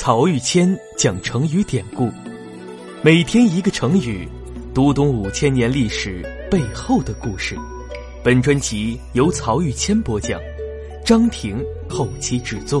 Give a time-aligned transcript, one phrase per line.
[0.00, 2.08] 曹玉谦讲成语典故，
[3.02, 4.28] 每天一个成语，
[4.72, 7.56] 读懂五千年历史背后的故事。
[8.22, 10.40] 本专辑由曹玉谦播讲，
[11.04, 12.80] 张婷后期制作。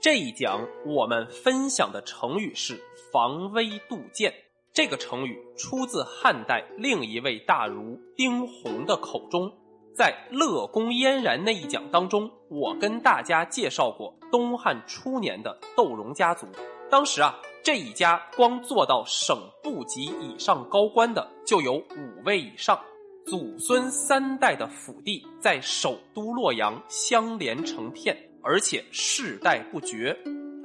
[0.00, 2.82] 这一讲我们分享的成语是
[3.12, 4.34] “防微杜渐”。
[4.74, 9.52] 这个成语出自汉代另一位大儒丁弘的口中。
[9.98, 16.46] 在乐公嫣然那一讲当中，我跟大家介绍过东汉初年的窦融家族。
[16.88, 17.34] 当时啊，
[17.64, 22.78] 这一家光做到省部级以上高官的就有五位以上，
[23.26, 30.16] 祖孙三代的府地在首都洛阳相连成片，而且世代不绝。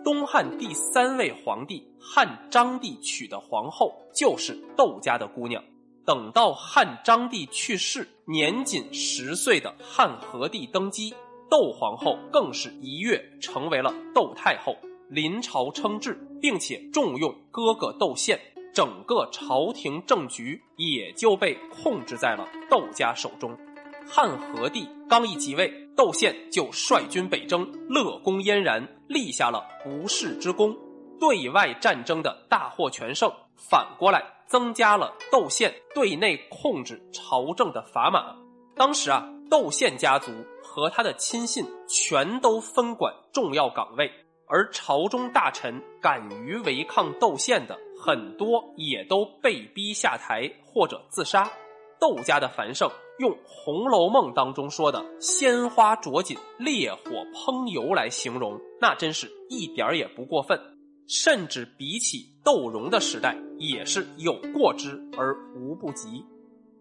[0.04, 5.64] 东汉第三位皇帝汉章帝娶的皇后就是窦家的姑娘。
[6.06, 11.14] 等到汉章帝去世，年仅十岁的汉和帝登基，
[11.50, 14.76] 窦皇后更是一跃成为了窦太后，
[15.10, 18.38] 临朝称制，并且重用哥哥窦宪，
[18.74, 23.58] 整个朝廷政局也就被控制在了窦家手中。
[24.06, 30.76] 汉和帝刚一即位，窦宪就率军北征，乐公嫣然，立下了不世之功，
[31.18, 33.32] 对外战争的大获全胜。
[33.56, 34.22] 反过来。
[34.54, 38.36] 增加了窦宪对内控制朝政的砝码。
[38.76, 44.12] 当时啊，窦宪家族和他的亲信全都分管重要岗位，
[44.46, 51.52] 而朝中大臣敢于违抗窦宪的很多也都被逼下台或者自杀。
[52.00, 60.60] 窦家的繁盛，用《红楼梦》当中说的“鲜花着锦，烈火烹油”来形容，那真是一点儿也不过分。
[61.08, 66.26] 甚至比起窦融的时代，也是有过之而无不及。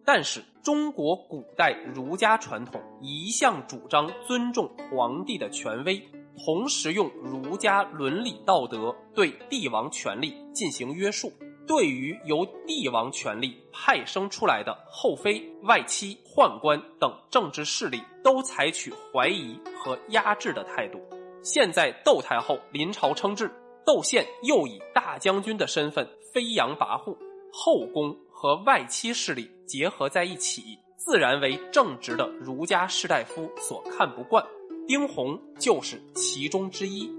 [0.04, 6.02] 但是中国古代儒家传统一向主张尊重皇帝的权威，
[6.44, 11.32] 同时用儒家伦理道德对帝王权力进行约束。
[11.64, 20.98] 对于由帝王权力派生出来的后妃、外戚、宦官等政治势力，都采取怀疑和压制的态度。
[21.44, 23.48] 现在窦太后临朝称制。
[23.84, 27.16] 窦宪又以大将军的身份飞扬跋扈，
[27.52, 34.44] 后宫和外戚势力结合在一起，自然为正直的儒家士大夫所看不惯。
[34.86, 37.10] 丁弘就是其中之一。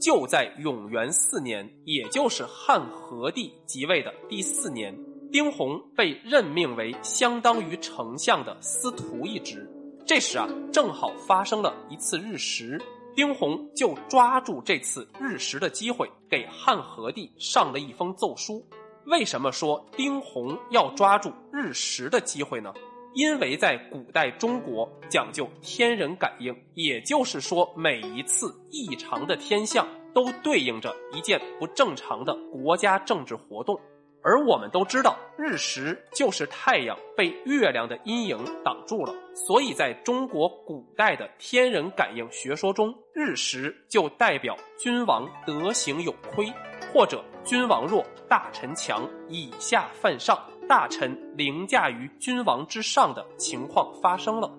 [0.00, 4.96] 就在永元四年，也就是汉和帝即位的第四年，
[5.30, 9.68] 丁弘被任命为相当于丞相的司徒一职。
[10.06, 12.80] 这时啊，正好发生了一次日食。
[13.20, 18.66] 丁弘就抓住这次日食的机会，给汉和帝上了一封奏书。
[19.04, 22.72] 为什么说丁弘要抓住日食的机会呢？
[23.12, 33.78] 因为在古代中国讲究天人感应，也就是说，每一次异常的天象都对应着一件不正常的国家政治活动。
[34.22, 46.52] 而我们都知道，日食就是太阳被月亮的阴影挡住了，所以在中国古代的天人感应学说中，日食就代表君王德行有亏，
[46.92, 50.38] 或者君王弱大臣强，以下犯上，
[50.68, 54.52] 大臣凌驾于君王之上的情况发生了。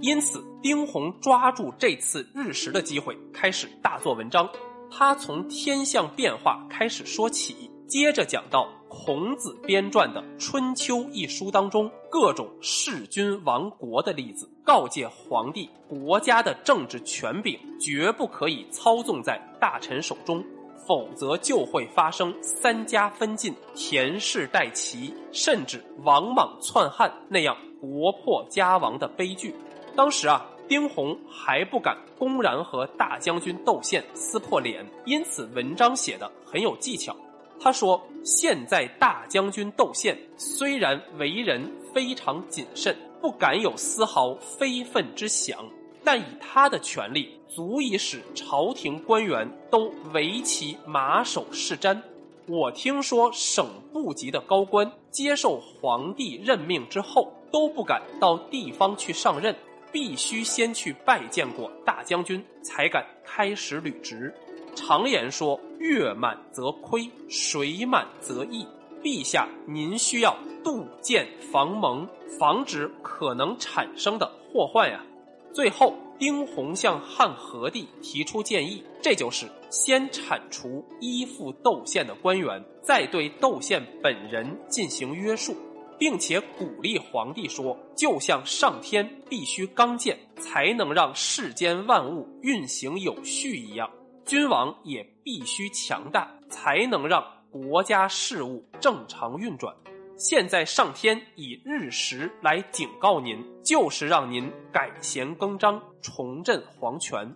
[0.00, 4.48] 因此，丁弘抓住这次日食的机会，开始大做文章。
[4.90, 8.66] 他从天象变化开始说起，接着讲到。
[8.94, 20.42] 孔子编撰的《春秋》一书当中，各种弑君亡国的例子，告诫皇帝，国家的政治权柄绝不可以操纵在大臣手中，
[20.86, 29.52] 否则就会发生三家分晋、田氏代齐，甚至王莽篡汉那样国破家亡的悲剧。
[29.96, 37.14] 当时啊，丁弘还不敢公然和大将军窦宪撕破脸，因此文章写的很有技巧。
[37.60, 45.58] 他说：“现在大将军窦宪虽然为人非常谨慎，不敢有丝毫非分之想，
[46.04, 51.98] 但以他的权力，足以使朝廷官员都唯其马首是瞻。
[52.46, 59.56] 我听说省部级的高官接受皇帝任命之后，都不敢到地方去上任，
[59.90, 64.34] 必须先去拜见过大将军，才敢开始履职。”
[64.74, 68.66] 常言说：“月满则亏，水满则溢。”
[69.02, 75.04] 陛下，您需要杜渐防蒙，防止可能产生的祸患呀。
[75.52, 85.54] 最后，丁弘向汉和帝提出建议，这就是先铲除依附窦宪的官员，再对窦宪本人进行约束。
[85.96, 93.88] 并且鼓励皇帝说：“就像上天必须刚健，才能让世间万物运行有序一样，
[94.24, 99.74] 君王也必须强大，才能让国家事务正常运转。
[100.16, 107.34] 现在上天以日食来警告您，就是让您改弦更张，重振皇权。”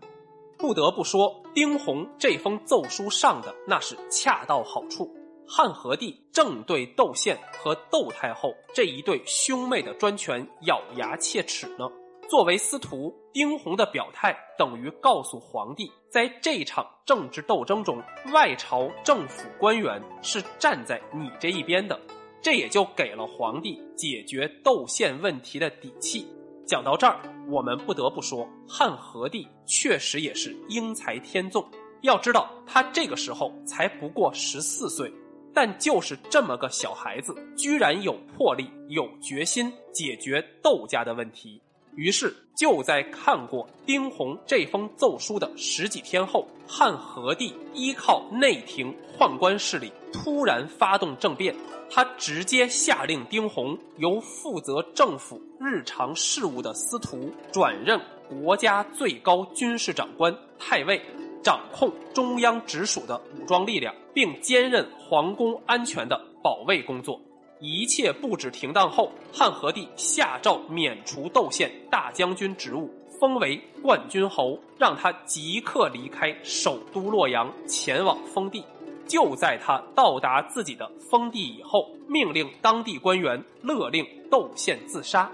[0.56, 5.14] 不得不说，丁弘这封奏书上的那是恰到好处。
[5.46, 11.88] 汉和帝正对窦宪和窦太后这一对兄妹的专权咬牙切齿呢。
[12.28, 18.02] 作为司徒，丁弘的表态等于告诉皇帝，在这场政治斗争中，
[18.34, 21.98] 外朝政府官员是站在你这一边的，
[22.42, 26.26] 这也就给了皇帝解决窦宪问题的底气。
[26.66, 31.66] 讲到这儿，我们不得不说，汉和帝确实也是英才天纵。
[32.02, 35.10] 要知道，他这个时候才不过十四岁，
[35.54, 41.62] 但就是这么个小孩子，居然有魄力、有决心解决窦家的问题。
[41.94, 51.54] 于是，就在看过丁弘这封奏书的十几天后，汉和帝依靠内廷宦官势力，突然发动政变。
[51.90, 57.98] 他直接下令丁弘由负责政府日常事务的司徒转任
[58.28, 61.00] 国家最高军事长官太尉，
[61.42, 67.18] 掌控中央直属的武装力量，并兼任皇宫安全的保卫工作。
[67.60, 72.90] 一切布置停当后，汉和帝下诏免除窦宪大将军职务，
[73.20, 78.64] 封为冠军侯，让他即刻离开首都洛阳，前往封地。
[79.06, 85.30] 就在他到达自己的封地以后，命令当地官员勒令窦宪自杀。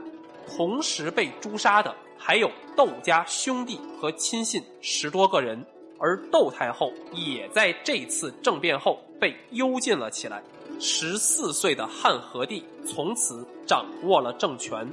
[0.46, 5.64] 同时被诛杀的还有窦家兄弟和亲信十多个人，
[5.98, 10.42] 而窦太后也在这次政变后被幽禁了起来。
[10.80, 14.86] 十四岁的汉和帝从此掌握了政权，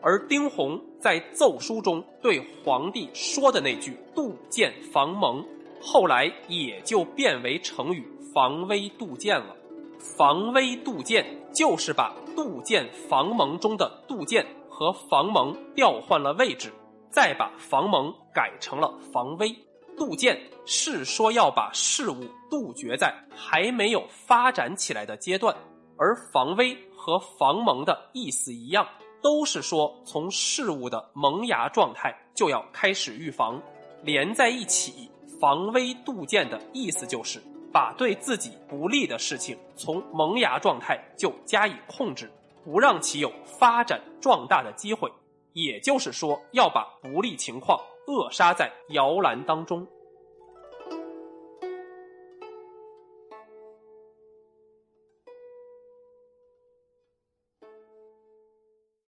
[0.00, 5.44] 而丁弘在奏书中对皇帝说的那句“杜建防蒙”。
[5.82, 9.56] 后来也就变为成语“防微杜渐”了。
[9.98, 16.72] 防微杜渐就是把杜建防蒙中的杜建和防蒙调换了位置，
[17.10, 19.54] 再把防蒙改成了防微。
[19.96, 25.56] 杜渐是说要把事物杜绝在还没有发展起来的阶段，
[25.96, 28.86] 而防微和防蒙的意思一样，
[29.22, 33.60] 都是说从事物的萌芽状态就要开始预防，
[34.02, 35.10] 连在一起。
[35.38, 42.32] 防微杜渐的意思就是，把对自己不利的事情从萌芽状态就加以控制，
[42.64, 45.12] 不让其有发展壮大的机会。
[45.52, 49.86] 也就是说，要把不利情况扼杀在摇篮当中。